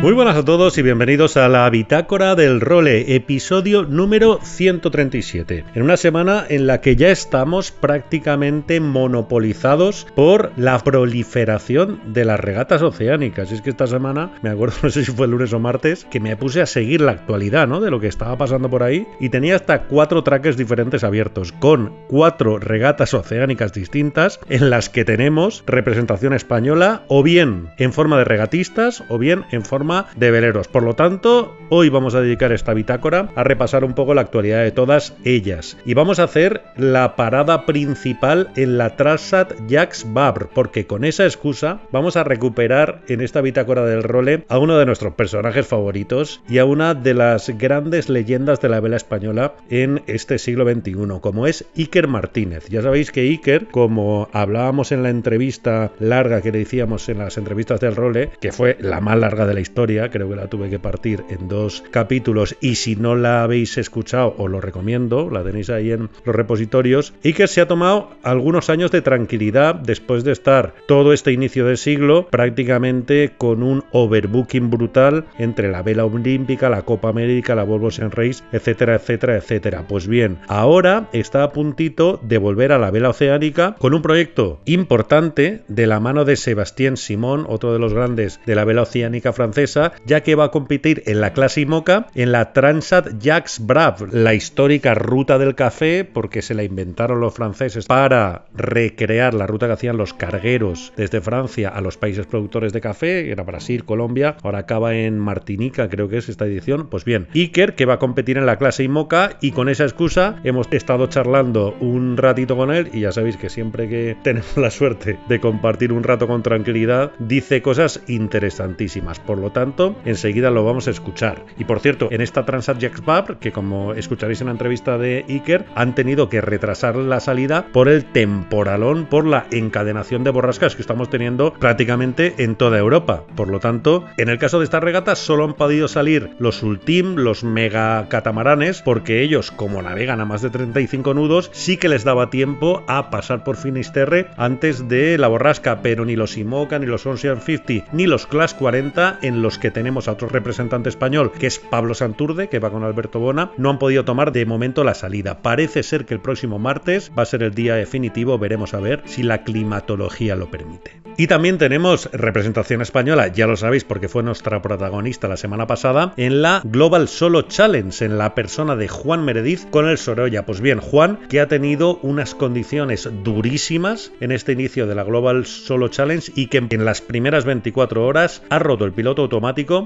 [0.00, 5.66] Muy buenas a todos y bienvenidos a la Bitácora del Role, episodio número 137.
[5.74, 12.40] En una semana en la que ya estamos prácticamente monopolizados por la proliferación de las
[12.40, 13.52] regatas oceánicas.
[13.52, 16.18] Es que esta semana, me acuerdo, no sé si fue el lunes o martes, que
[16.18, 17.82] me puse a seguir la actualidad, ¿no?
[17.82, 21.92] De lo que estaba pasando por ahí y tenía hasta cuatro traques diferentes abiertos, con
[22.08, 28.24] cuatro regatas oceánicas distintas en las que tenemos representación española o bien en forma de
[28.24, 30.68] regatistas o bien en forma de veleros.
[30.68, 34.62] Por lo tanto, hoy vamos a dedicar esta bitácora a repasar un poco la actualidad
[34.62, 35.76] de todas ellas.
[35.84, 41.24] Y vamos a hacer la parada principal en la Transat Jacques Vabre, porque con esa
[41.24, 46.40] excusa vamos a recuperar en esta bitácora del role a uno de nuestros personajes favoritos
[46.48, 51.20] y a una de las grandes leyendas de la vela española en este siglo XXI,
[51.20, 52.68] como es Iker Martínez.
[52.68, 57.38] Ya sabéis que Iker, como hablábamos en la entrevista larga que le hicimos en las
[57.38, 60.70] entrevistas del role, que fue la más larga de la historia, creo que la tuve
[60.70, 65.42] que partir en dos capítulos y si no la habéis escuchado os lo recomiendo, la
[65.42, 70.24] tenéis ahí en los repositorios, y que se ha tomado algunos años de tranquilidad después
[70.24, 76.04] de estar todo este inicio de siglo prácticamente con un overbooking brutal entre la vela
[76.04, 79.84] olímpica, la Copa América, la Volvo Sen Race, etcétera, etcétera, etcétera.
[79.88, 84.60] Pues bien, ahora está a puntito de volver a la vela oceánica con un proyecto
[84.64, 89.32] importante de la mano de Sebastián Simón, otro de los grandes de la vela oceánica
[89.32, 89.69] francesa,
[90.06, 94.34] ya que va a competir en la clase IMOCA en la Transat Jacques Brave, la
[94.34, 99.72] histórica ruta del café, porque se la inventaron los franceses para recrear la ruta que
[99.72, 104.60] hacían los cargueros desde Francia a los países productores de café, era Brasil, Colombia, ahora
[104.60, 106.88] acaba en Martinica, creo que es esta edición.
[106.88, 110.40] Pues bien, Iker, que va a competir en la clase IMOCA, y con esa excusa
[110.44, 114.70] hemos estado charlando un ratito con él, y ya sabéis que siempre que tenemos la
[114.70, 119.20] suerte de compartir un rato con tranquilidad, dice cosas interesantísimas.
[119.20, 121.44] Por lo tanto, tanto, enseguida lo vamos a escuchar.
[121.58, 125.66] Y por cierto, en esta Transat Vabre, que como escucharéis en la entrevista de Iker,
[125.74, 130.82] han tenido que retrasar la salida por el temporalón, por la encadenación de borrascas que
[130.82, 133.24] estamos teniendo prácticamente en toda Europa.
[133.36, 137.16] Por lo tanto, en el caso de estas regatas solo han podido salir los Ultim,
[137.16, 142.04] los mega catamaranes, porque ellos, como navegan a más de 35 nudos, sí que les
[142.04, 146.86] daba tiempo a pasar por Finisterre antes de la borrasca, pero ni los Imoca, ni
[146.86, 151.32] los Ocean 50, ni los Class 40 en los que tenemos a otro representante español,
[151.32, 154.84] que es Pablo Santurde, que va con Alberto Bona, no han podido tomar de momento
[154.84, 155.42] la salida.
[155.42, 159.02] Parece ser que el próximo martes va a ser el día definitivo, veremos a ver
[159.06, 161.00] si la climatología lo permite.
[161.16, 166.14] Y también tenemos representación española, ya lo sabéis porque fue nuestra protagonista la semana pasada,
[166.16, 170.46] en la Global Solo Challenge, en la persona de Juan Merediz con el Sorolla.
[170.46, 175.46] Pues bien, Juan, que ha tenido unas condiciones durísimas en este inicio de la Global
[175.46, 179.39] Solo Challenge y que en las primeras 24 horas ha roto el piloto automático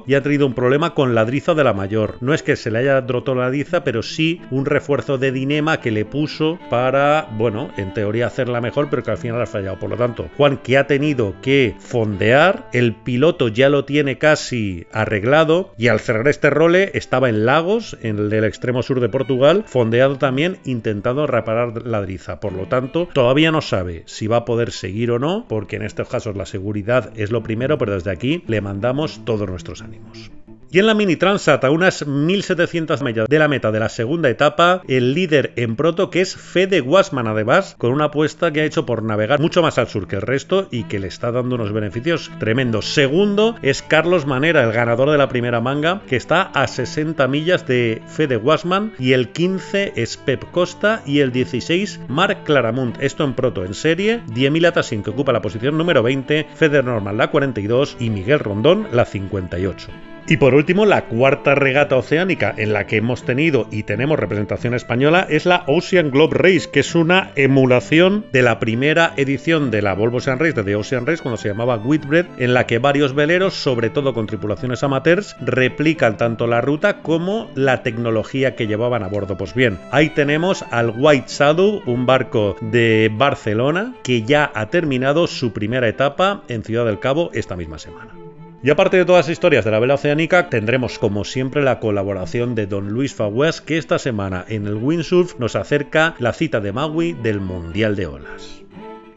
[0.07, 2.17] y ha tenido un problema con la driza de la mayor.
[2.21, 5.81] No es que se le haya roto la driza, pero sí un refuerzo de dinema
[5.81, 9.79] que le puso para, bueno, en teoría hacerla mejor, pero que al final ha fallado.
[9.79, 14.87] Por lo tanto, Juan, que ha tenido que fondear, el piloto ya lo tiene casi
[14.93, 19.65] arreglado y al cerrar este role estaba en Lagos, en el extremo sur de Portugal,
[19.67, 22.41] fondeado también intentando reparar la driza.
[22.41, 25.83] Por lo tanto, todavía no sabe si va a poder seguir o no, porque en
[25.83, 30.31] estos casos la seguridad es lo primero, pero desde aquí le mandamos todos nuestros ánimos.
[30.75, 34.29] Y en la Mini Transat, a unas 1700 millas de la meta de la segunda
[34.29, 38.65] etapa, el líder en proto que es Fede Guasman además, con una apuesta que ha
[38.65, 41.55] hecho por navegar mucho más al sur que el resto y que le está dando
[41.55, 42.87] unos beneficios tremendos.
[42.87, 47.69] Segundo es Carlos Manera, el ganador de la primera manga, que está a 60 millas
[47.69, 53.01] de Fede Guasman y el 15 es Pep Costa y el 16 Marc Claramunt.
[53.01, 57.17] Esto en proto en serie, Diemila Tassin que ocupa la posición número 20, Fede Normal
[57.17, 60.14] la 42 y Miguel Rondón la 58.
[60.27, 64.73] Y por último, la cuarta regata oceánica en la que hemos tenido y tenemos representación
[64.73, 69.83] española es la Ocean Globe Race, que es una emulación de la primera edición de
[69.83, 72.79] la Volvo Ocean Race, de The Ocean Race, cuando se llamaba Whitbread, en la que
[72.79, 78.67] varios veleros, sobre todo con tripulaciones amateurs, replican tanto la ruta como la tecnología que
[78.67, 79.37] llevaban a bordo.
[79.37, 85.27] Pues bien, ahí tenemos al White Shadow, un barco de Barcelona que ya ha terminado
[85.27, 88.24] su primera etapa en Ciudad del Cabo esta misma semana.
[88.65, 92.55] Y aparte de todas las historias de la vela oceánica, tendremos como siempre la colaboración
[92.55, 96.73] de Don Luis Faguas, que esta semana en el Windsurf nos acerca la cita de
[96.73, 98.64] Maui del Mundial de Olas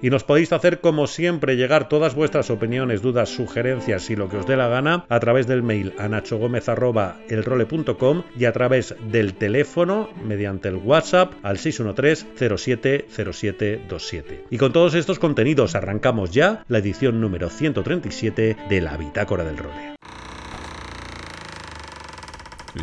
[0.02, 4.38] y nos podéis hacer como siempre llegar todas vuestras opiniones, dudas, sugerencias y lo que
[4.38, 10.10] os dé la gana a través del mail a nachogomez.elrole.com y a través del teléfono
[10.24, 14.44] mediante el WhatsApp al 613-070727.
[14.50, 19.58] Y con todos estos contenidos arrancamos ya la edición número 137 de la Bitácora del
[19.58, 19.96] Role.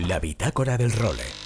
[0.09, 1.44] La Bitácora del Role.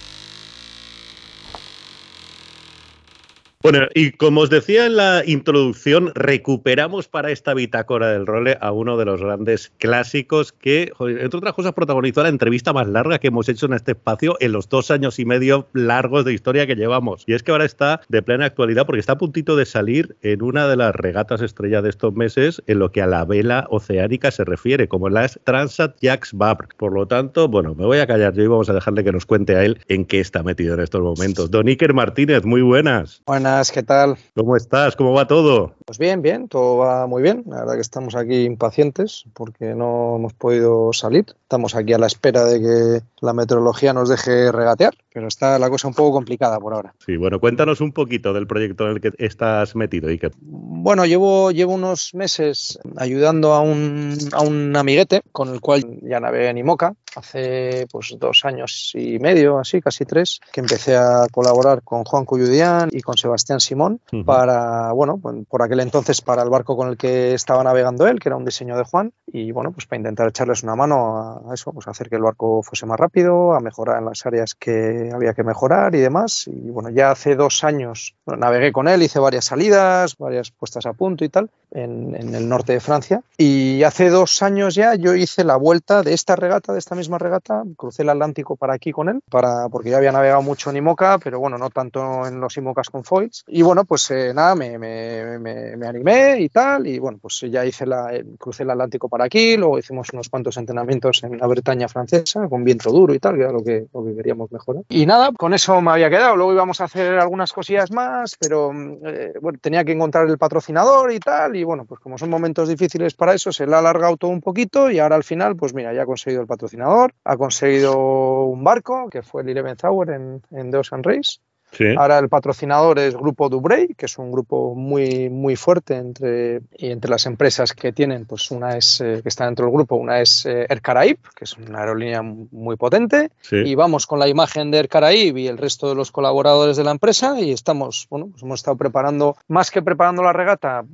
[3.70, 8.73] Bueno, y como os decía en la introducción, recuperamos para esta bitácora del role a
[8.73, 13.29] uno de los grandes clásicos que, entre otras cosas, protagonizó la entrevista más larga que
[13.29, 16.76] hemos hecho en este espacio en los dos años y medio largos de historia que
[16.76, 17.25] llevamos.
[17.26, 20.41] Y es que ahora está de plena actualidad porque está a puntito de salir en
[20.41, 24.31] una de las regatas estrella de estos meses en lo que a la vela oceánica
[24.31, 26.69] se refiere, como las Transat Jacques Vabre.
[26.79, 29.26] Por lo tanto, bueno, me voy a callar yo y vamos a dejarle que nos
[29.26, 31.50] cuente a él en qué está metido en estos momentos.
[31.50, 33.20] Don Iker Martínez, muy buenas.
[33.26, 34.16] Buenas ¿qué tal?
[34.37, 34.94] ¿Cómo estás?
[34.94, 35.75] ¿Cómo va todo?
[35.84, 37.43] Pues bien, bien, todo va muy bien.
[37.49, 41.26] La verdad que estamos aquí impacientes porque no hemos podido salir.
[41.43, 45.69] Estamos aquí a la espera de que la meteorología nos deje regatear, pero está la
[45.70, 46.94] cosa un poco complicada por ahora.
[47.05, 50.31] Sí, bueno, cuéntanos un poquito del proyecto en el que estás metido, Iker.
[50.40, 56.20] Bueno, llevo, llevo unos meses ayudando a un, a un amiguete con el cual ya
[56.20, 61.26] navegué en IMOCA hace pues dos años y medio, así, casi tres, que empecé a
[61.31, 66.50] colaborar con Juan Cuyudián y con Sebastián Simón para, bueno, por aquel entonces para el
[66.50, 69.73] barco con el que estaba navegando él, que era un diseño de Juan, y bueno,
[69.73, 72.99] pues para intentar echarles una mano a eso, pues hacer que el barco fuese más
[72.99, 76.47] rápido, a mejorar en las áreas que había que mejorar y demás.
[76.47, 80.93] Y bueno, ya hace dos años navegué con él, hice varias salidas, varias puestas a
[80.93, 83.23] punto y tal, en, en el norte de Francia.
[83.37, 87.07] Y hace dos años ya yo hice la vuelta de esta regata, de esta misma
[87.16, 90.76] regata, crucé el Atlántico para aquí con él, para, porque ya había navegado mucho en
[90.76, 93.44] IMOCA, pero bueno, no tanto en los IMOCAs con foils.
[93.46, 97.40] Y bueno, pues eh, nada, me, me, me, me, animé y tal, y bueno, pues
[97.50, 101.38] ya hice la, eh, crucé el Atlántico para aquí, luego hicimos unos cuantos entrenamientos en
[101.38, 104.50] la Bretaña francesa, con viento duro y tal, que era lo que, lo que queríamos
[104.50, 104.82] mejorar.
[104.88, 108.72] Y nada, con eso me había quedado, luego íbamos a hacer algunas cosillas más, pero
[109.05, 112.69] eh, bueno, tenía que encontrar el patrocinador y tal, y bueno, pues como son momentos
[112.69, 115.75] difíciles para eso, se le ha alargado todo un poquito y ahora al final, pues
[115.75, 116.88] mira, ya he conseguido el patrocinador,
[117.25, 121.38] ha conseguido un barco, que fue el Eleventh Hour en, en The Ocean Race,
[121.70, 121.85] Sí.
[121.96, 126.90] Ahora el patrocinador es Grupo Dubrey, que es un grupo muy, muy fuerte entre, y
[126.90, 130.20] entre las empresas que tienen, pues una es eh, que está dentro del grupo, una
[130.20, 133.56] es eh, Air Caraib, que es una aerolínea muy potente, sí.
[133.56, 136.84] y vamos con la imagen de Air Caraib y el resto de los colaboradores de
[136.84, 140.84] la empresa y estamos, bueno, pues hemos estado preparando, más que preparando la regata,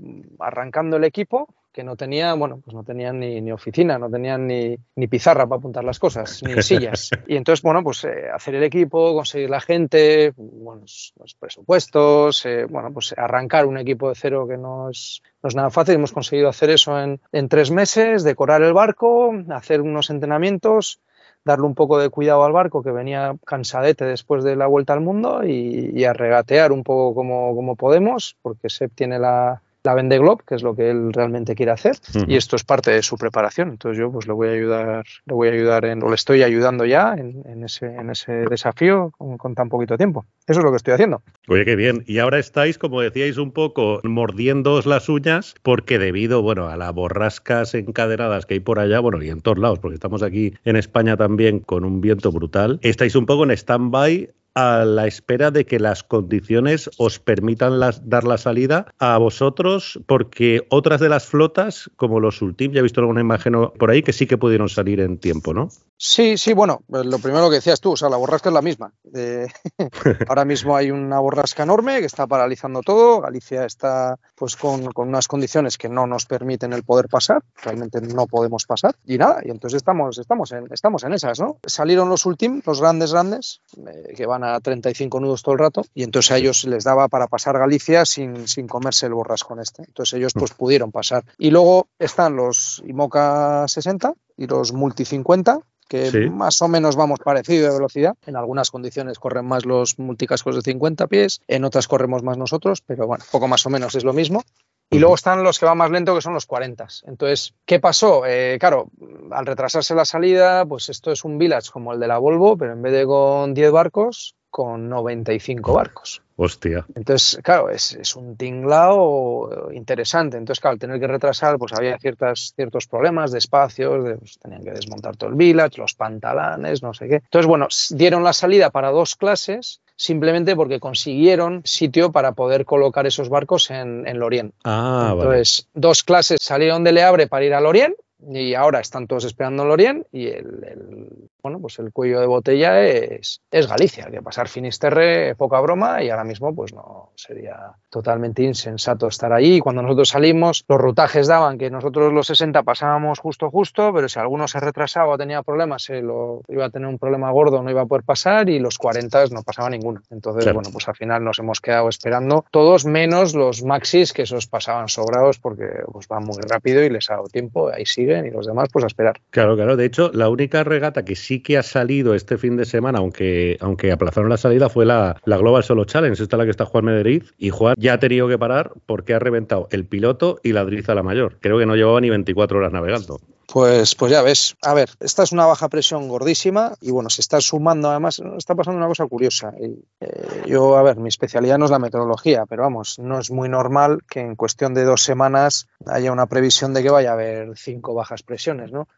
[0.40, 4.46] arrancando el equipo, que no tenía, bueno, pues no tenían ni, ni oficina, no tenían
[4.46, 7.10] ni, ni, pizarra para apuntar las cosas, ni sillas.
[7.26, 12.66] Y entonces, bueno, pues eh, hacer el equipo, conseguir la gente, bueno, los presupuestos, eh,
[12.70, 15.96] bueno, pues arrancar un equipo de cero que no es, no es nada fácil.
[15.96, 21.00] Hemos conseguido hacer eso en, en tres meses, decorar el barco, hacer unos entrenamientos
[21.44, 25.02] darle un poco de cuidado al barco que venía cansadete después de la vuelta al
[25.02, 29.94] mundo y, y a regatear un poco como, como podemos, porque Sep tiene la, la
[29.94, 32.24] Vende Globe, que es lo que él realmente quiere hacer, uh -huh.
[32.26, 33.68] y esto es parte de su preparación.
[33.68, 36.42] Entonces yo pues le voy a ayudar, le voy a ayudar en, o le estoy
[36.42, 40.24] ayudando ya en, en, ese, en ese, desafío con, con, tan poquito tiempo.
[40.46, 41.22] Eso es lo que estoy haciendo.
[41.48, 42.02] Oye, qué bien.
[42.06, 46.92] Y ahora estáis, como decíais, un poco mordiéndoos las uñas, porque debido, bueno, a las
[46.94, 50.76] borrascas encadenadas que hay por allá, bueno, y en todos lados, porque estamos aquí en
[50.76, 55.66] España también con un viento brutal, estáis un poco en stand-by a la espera de
[55.66, 61.90] que las condiciones os permitan dar la salida a vosotros, porque otras de las flotas,
[61.96, 65.00] como los Ultim, ya he visto alguna imagen por ahí que sí que pudieron salir
[65.00, 65.68] en tiempo, ¿no?
[65.96, 68.62] Sí, sí, bueno, pues lo primero que decías tú, o sea, la borrasca es la
[68.62, 68.92] misma.
[69.14, 69.46] Eh,
[70.28, 73.20] ahora mismo hay una borrasca enorme que está paralizando todo.
[73.20, 78.00] Galicia está pues con, con, unas condiciones que no nos permiten el poder pasar, realmente
[78.00, 78.96] no podemos pasar.
[79.04, 81.58] Y nada, y entonces estamos, estamos, en, estamos en esas, ¿no?
[81.64, 85.84] Salieron los últimos, los grandes, grandes, eh, que van a 35 nudos todo el rato,
[85.94, 89.84] y entonces a ellos les daba para pasar Galicia sin, sin comerse el borrascón este.
[89.86, 91.24] Entonces ellos pues pudieron pasar.
[91.38, 97.20] Y luego están los IMOCA 60 y los Multi 50 que más o menos vamos
[97.20, 98.14] parecido de velocidad.
[98.26, 102.80] En algunas condiciones corren más los multicascos de 50 pies, en otras corremos más nosotros,
[102.80, 104.42] pero bueno, poco más o menos es lo mismo.
[104.90, 106.86] Y luego están los que van más lento, que son los 40.
[107.06, 108.24] Entonces, ¿qué pasó?
[108.26, 108.90] Eh, claro,
[109.32, 112.74] al retrasarse la salida, pues esto es un village como el de la Volvo, pero
[112.74, 116.22] en vez de con 10 barcos, con 95 barcos.
[116.36, 116.86] Hostia.
[116.94, 120.36] Entonces, claro, es, un tinglao interesante.
[120.36, 124.62] Entonces, claro, al tener que retrasar, pues había ciertas, ciertos problemas de espacios, pues, tenían
[124.62, 127.14] que desmontar todo el village, los pantalanes, no sé qué.
[127.16, 133.08] Entonces, bueno, dieron la salida para dos clases simplemente porque consiguieron sitio para poder colocar
[133.08, 134.54] esos barcos en, en Lorient.
[134.62, 139.08] Ah, Entonces, dos clases salieron de Le Havre para ir a Lorient y ahora están
[139.08, 144.06] todos esperando en Lorient y el, bueno, pues el cuello de botella es, es Galicia,
[144.10, 149.60] que pasar Finisterre poca broma y ahora mismo pues no sería totalmente insensato estar ahí.
[149.60, 154.18] Cuando nosotros salimos, los rutajes daban que nosotros los 60 pasábamos justo justo, pero si
[154.18, 157.70] alguno se retrasaba o tenía problemas, se lo, iba a tener un problema gordo, no
[157.70, 160.00] iba a poder pasar y los 40 no pasaba ninguno.
[160.08, 164.46] Entonces, bueno, pues al final nos hemos quedado esperando todos menos los maxis que esos
[164.46, 168.30] pasaban sobrados porque pues van muy rápido y les ha dado tiempo, ahí sigue y
[168.30, 169.20] los demás pues a esperar.
[169.28, 169.76] Claro, claro.
[169.76, 173.56] De hecho, la única regata que sí que ha salido este fin de semana, aunque,
[173.60, 176.22] aunque aplazaron la salida, fue la, la Global Solo Challenge.
[176.22, 179.14] Esta es la que está Juan Mederiz y Juan ya ha tenido que parar porque
[179.14, 181.38] ha reventado el piloto y la driza la mayor.
[181.40, 183.20] Creo que no llevaba ni 24 horas navegando.
[183.52, 184.56] Pues, pues ya ves.
[184.62, 188.54] A ver, esta es una baja presión gordísima y bueno, se está sumando además, está
[188.54, 189.52] pasando una cosa curiosa.
[189.60, 193.48] Eh, yo, a ver, mi especialidad no es la meteorología, pero vamos, no es muy
[193.48, 197.56] normal que en cuestión de dos semanas haya una previsión de que vaya a haber
[197.56, 198.88] cinco bajas presiones, ¿no?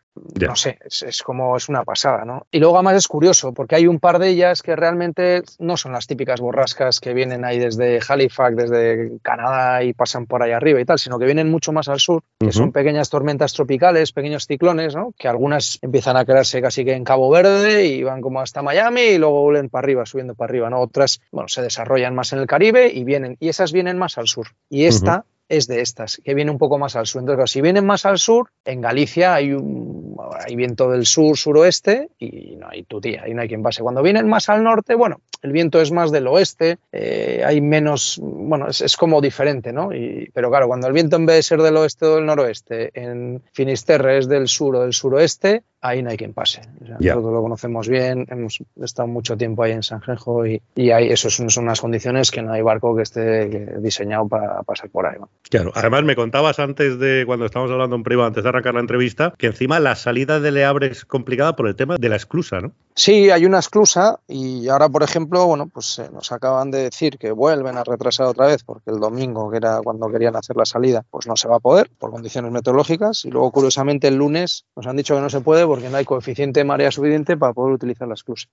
[0.40, 2.46] No sé, es, como es una pasada, ¿no?
[2.50, 5.92] Y luego además es curioso, porque hay un par de ellas que realmente no son
[5.92, 10.80] las típicas borrascas que vienen ahí desde Halifax, desde Canadá y pasan por ahí arriba
[10.80, 14.46] y tal, sino que vienen mucho más al sur, que son pequeñas tormentas tropicales, pequeños
[14.46, 15.12] ciclones, ¿no?
[15.18, 19.02] Que algunas empiezan a crearse casi que en Cabo Verde y van como hasta Miami
[19.02, 20.80] y luego vuelven para arriba, subiendo para arriba, ¿no?
[20.80, 24.28] Otras, bueno, se desarrollan más en el Caribe y vienen, y esas vienen más al
[24.28, 24.48] sur.
[24.68, 27.20] Y esta es de estas, que viene un poco más al sur.
[27.20, 32.10] Entonces, si vienen más al sur, en Galicia hay, un, hay viento del sur, suroeste
[32.18, 33.82] y no hay tutía, ahí no hay quien pase.
[33.82, 38.18] Cuando vienen más al norte, bueno, el viento es más del oeste, eh, hay menos,
[38.20, 39.92] bueno, es, como diferente, ¿no?
[39.92, 42.90] Y, pero claro, cuando el viento en vez de ser del oeste o del noroeste,
[42.94, 46.62] en Finisterre es del sur o del suroeste, ahí no hay quien pase.
[46.80, 51.30] Nosotros lo conocemos bien, hemos estado mucho tiempo ahí en Sanjejo y, y ahí eso
[51.30, 55.16] son, unas condiciones que no hay barco que esté diseñado para pasar por ahí.
[55.48, 58.80] Claro, además me contabas antes de cuando estábamos hablando en privado, antes de arrancar la
[58.80, 62.60] entrevista, que encima la salida de Leabre es complicada por el tema de la esclusa,
[62.60, 62.72] ¿no?
[62.94, 67.18] Sí, hay una esclusa y ahora, por ejemplo, bueno, pues eh, nos acaban de decir
[67.18, 70.64] que vuelven a retrasar otra vez porque el domingo, que era cuando querían hacer la
[70.64, 74.64] salida, pues no se va a poder por condiciones meteorológicas y luego, curiosamente, el lunes
[74.74, 77.52] nos han dicho que no se puede porque no hay coeficiente de marea suficiente para
[77.52, 78.48] poder utilizar la esclusa.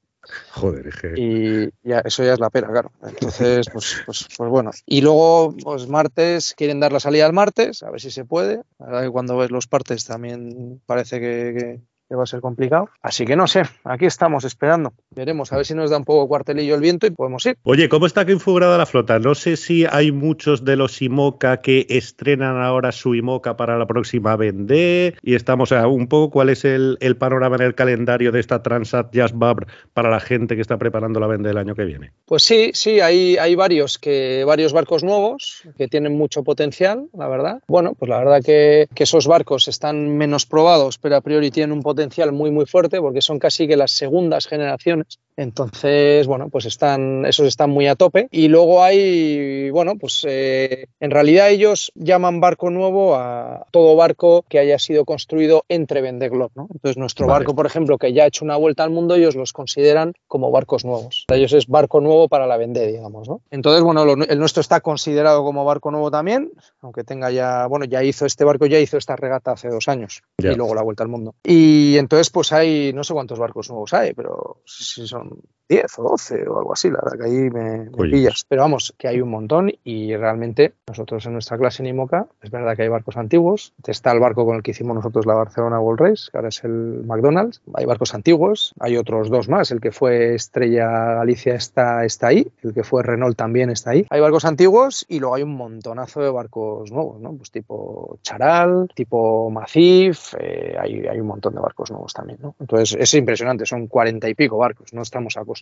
[0.51, 2.91] Joder, Y ya, eso ya es la pena, claro.
[3.01, 4.71] Entonces, pues, pues, pues, bueno.
[4.85, 8.63] Y luego, pues martes, quieren dar la salida al martes, a ver si se puede.
[8.77, 11.79] La verdad que cuando ves los partes también parece que
[12.15, 12.89] va a ser complicado.
[13.01, 14.93] Así que no sé, aquí estamos esperando.
[15.11, 17.57] Veremos a ver si nos da un poco cuartelillo el viento y podemos ir.
[17.63, 19.19] Oye, ¿cómo está configurada la flota?
[19.19, 23.85] No sé si hay muchos de los IMOCA que estrenan ahora su IMOCA para la
[23.85, 28.39] próxima Vendée y estamos a un poco cuál es el, panorama en el calendario de
[28.39, 31.85] esta Transat Jazz Babr para la gente que está preparando la Vendée el año que
[31.85, 32.11] viene.
[32.25, 37.27] Pues sí, sí, hay, hay varios que varios barcos nuevos que tienen mucho potencial, la
[37.27, 37.61] verdad.
[37.67, 41.71] Bueno, pues la verdad que, que esos barcos están menos probados, pero a priori tienen
[41.71, 45.19] un potencial muy, muy fuerte porque son casi que las segundas generaciones.
[45.35, 48.27] Entonces, bueno, pues están, esos están muy a tope.
[48.31, 54.45] Y luego hay, bueno, pues eh, en realidad ellos llaman barco nuevo a todo barco
[54.47, 56.67] que haya sido construido entre Vendeglob, ¿no?
[56.71, 59.53] Entonces, nuestro barco, por ejemplo, que ya ha hecho una vuelta al mundo, ellos los
[59.53, 61.25] consideran como barcos nuevos.
[61.27, 63.41] Para ellos es barco nuevo para la Vendée, digamos, ¿no?
[63.49, 68.03] Entonces, bueno, el nuestro está considerado como barco nuevo también, aunque tenga ya, bueno, ya
[68.03, 71.09] hizo este barco, ya hizo esta regata hace dos años y luego la vuelta al
[71.09, 71.35] mundo.
[71.43, 76.03] Y entonces, pues hay, no sé cuántos barcos nuevos hay, pero si son 10 o
[76.03, 78.45] 12 o algo así, la verdad que ahí me, pillas.
[78.47, 82.51] Pero vamos, que hay un montón y realmente nosotros en nuestra clase en IMOCA, es
[82.51, 83.73] verdad que hay barcos antiguos.
[83.87, 86.63] Está el barco con el que hicimos nosotros la Barcelona World Race, que ahora es
[86.63, 87.61] el McDonald's.
[87.75, 89.71] Hay barcos antiguos, hay otros dos más.
[89.71, 94.05] El que fue Estrella Galicia está, está ahí, el que fue Renault también está ahí.
[94.09, 97.33] Hay barcos antiguos y luego hay un montonazo de barcos nuevos, ¿no?
[97.33, 102.55] Pues tipo Charal, tipo Macif, eh, hay, hay un montón de barcos nuevos también, ¿no?
[102.59, 105.52] Entonces es impresionante, son cuarenta y pico barcos, no estamos acostumbrados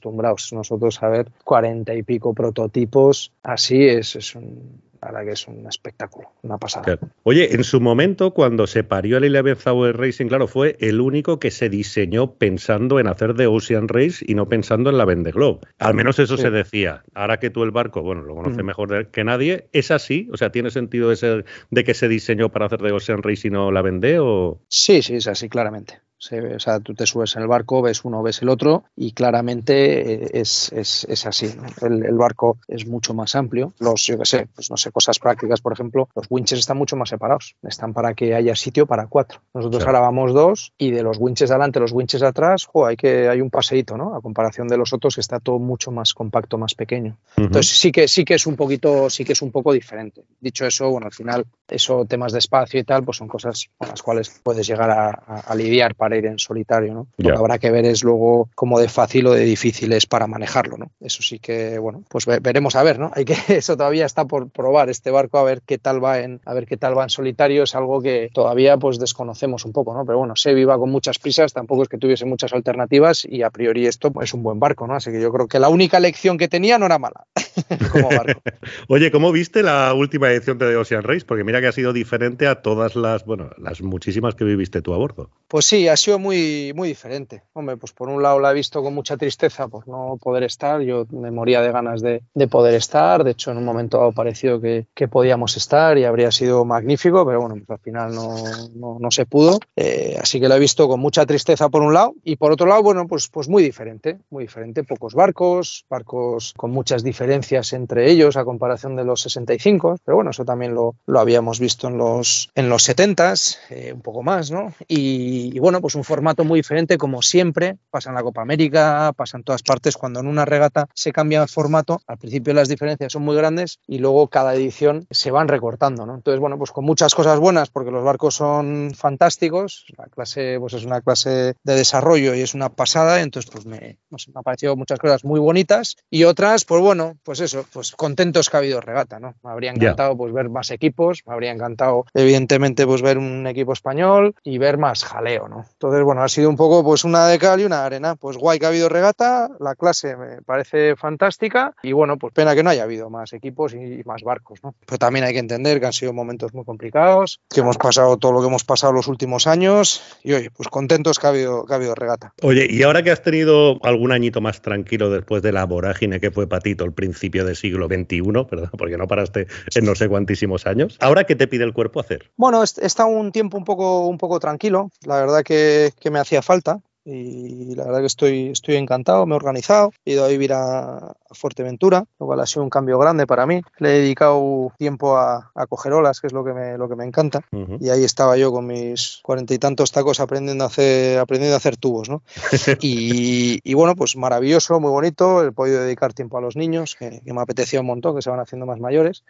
[0.52, 5.66] nosotros a ver cuarenta y pico prototipos, así es, es un, verdad que es un
[5.68, 7.00] espectáculo, una pasada.
[7.24, 11.40] Oye, en su momento, cuando se parió el Eleven Hour Racing, claro, fue el único
[11.40, 15.32] que se diseñó pensando en hacer de Ocean Race y no pensando en la Vende
[15.32, 15.62] Globe.
[15.80, 17.04] Al menos eso se decía.
[17.14, 20.30] Ahora que tú el barco, bueno, lo conoces mejor que nadie, ¿es así?
[20.32, 23.52] O sea, ¿tiene sentido ese de que se diseñó para hacer de Ocean Race y
[23.52, 24.20] no la Vende?
[24.20, 24.60] O...
[24.68, 26.00] Sí, sí, es así, claramente
[26.30, 30.26] o sea, tú te subes en el barco, ves uno, ves el otro y claramente
[30.26, 31.52] eh, es, es, así.
[31.82, 33.74] El, barco es mucho más amplio.
[33.80, 36.96] Los, yo qué sé, pues no sé, cosas prácticas, por ejemplo, los winches están mucho
[36.96, 37.56] más separados.
[37.64, 39.42] Están para que haya sitio para cuatro.
[39.54, 42.96] Nosotros ahora vamos dos y de los winches de adelante, los winches de atrás, hay,
[42.96, 44.16] que, hay un paseíto, ¿no?
[44.16, 47.18] A comparación de los otros, está todo mucho más compacto, más pequeño.
[47.36, 50.24] Entonces sí que, sí que es un poquito, sí que es un poco diferente.
[50.40, 53.90] Dicho eso, bueno, al final, eso, temas de espacio y tal, pues son cosas con
[53.90, 57.08] las cuales puedes llegar a, a lidiar para ir en solitario, ¿no?
[57.18, 60.28] Lo que habrá que ver es luego cómo de fácil o de difícil es para
[60.28, 60.92] manejarlo, ¿no?
[61.00, 63.12] Eso sí que, bueno, pues veremos a ver, ¿no?
[63.14, 66.42] Hay que, eso todavía está por probar este barco, a ver qué tal va en,
[66.46, 69.94] a ver qué tal va en solitario, es algo que todavía pues desconocemos un poco,
[69.94, 70.06] ¿no?
[70.06, 73.50] Pero bueno, se viva con muchas prisas, tampoco es que tuviese muchas alternativas y a
[73.50, 74.96] priori esto es un buen barco, ¿no?
[74.96, 77.26] Así que yo creo que la única lección que tenía no era mala
[77.92, 78.42] como barco.
[78.88, 81.26] Oye, ¿cómo viste la última edición de Ocean Race?
[81.26, 84.94] Porque mira que ha sido diferente a todas las, bueno, las muchísimas que viviste tú
[84.94, 85.30] a bordo.
[85.48, 86.32] Pues sí, ha sido muy
[86.76, 87.44] muy, diferente.
[87.54, 90.82] Hombre, pues por un lado la he visto con mucha tristeza por no poder estar.
[90.82, 93.24] Yo me moría de ganas de, poder estar.
[93.24, 97.42] De hecho, en un momento ha parecido que, podíamos estar y habría sido magnífico, pero
[97.42, 99.60] bueno, pues al final no, no, se pudo.
[99.76, 102.68] Eh, así que lo he visto con mucha tristeza por un lado y por otro
[102.68, 104.84] lado, bueno, pues, pues muy diferente, muy diferente.
[104.84, 110.32] Pocos barcos, barcos con muchas diferencias entre ellos a comparación de los 65, pero bueno,
[110.32, 114.52] eso también lo, lo habíamos visto en los, en los 70s, eh, un poco más,
[114.52, 114.74] ¿no?
[114.88, 119.38] y bueno, pues un formato muy diferente, como siempre, pasa en la Copa América, pasa
[119.38, 123.14] en todas partes, cuando en una regata se cambia el formato, al principio las diferencias
[123.14, 126.16] son muy grandes y luego cada edición se van recortando, ¿no?
[126.16, 130.74] Entonces, bueno, pues con muchas cosas buenas, porque los barcos son fantásticos, la clase pues
[130.74, 134.76] es una clase de desarrollo y es una pasada, entonces pues me, me ha parecido
[134.76, 138.82] muchas cosas muy bonitas y otras, pues bueno, pues eso, pues contentos que ha habido
[138.82, 139.36] regata, ¿no?
[139.44, 143.74] Me habría encantado pues ver más equipos, me habría encantado evidentemente pues ver un equipo
[143.74, 145.66] español y ver más jaleo, ¿no?
[145.82, 148.16] Entonces, bueno, ha sido un poco pues una de cal y una de arena.
[148.16, 152.54] Pues guay que ha habido regata, la clase me parece fantástica y bueno, pues pena
[152.54, 154.76] que no haya habido más equipos y más barcos, ¿no?
[154.86, 158.32] Pero también hay que entender que han sido momentos muy complicados, que hemos pasado todo
[158.32, 161.74] lo que hemos pasado los últimos años y oye, pues contentos que ha habido, que
[161.74, 162.32] ha habido regata.
[162.44, 166.30] Oye, y ahora que has tenido algún añito más tranquilo después de la vorágine que
[166.30, 168.70] fue Patito el principio del siglo XXI, ¿verdad?
[168.78, 170.98] Porque no paraste en no sé cuantísimos años.
[171.00, 172.30] ¿Ahora qué te pide el cuerpo hacer?
[172.38, 174.92] Bueno, estado un tiempo un poco, un poco tranquilo.
[175.06, 179.34] La verdad que, que me hacía falta y la verdad que estoy, estoy encantado, me
[179.34, 183.26] he organizado, he ido a vivir a, Fuerteventura, lo cual ha sido un cambio grande
[183.26, 183.62] para mí.
[183.78, 187.06] Le he dedicado tiempo a, coger olas, que es lo que me, lo que me
[187.06, 187.42] encanta,
[187.80, 191.58] y ahí estaba yo con mis cuarenta y tantos tacos aprendiendo a hacer, aprendiendo a
[191.58, 192.10] hacer tubos.
[192.10, 192.22] ¿no?
[192.82, 197.42] y, bueno, pues maravilloso, muy bonito, he podido dedicar tiempo a los niños, que, me
[197.42, 199.24] apetecía un montón, que se van haciendo más mayores,